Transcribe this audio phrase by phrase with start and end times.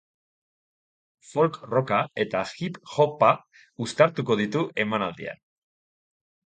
[1.31, 3.31] Folk-rocka eta hip-hopa
[3.87, 5.45] uztartuko ditu emanaldian.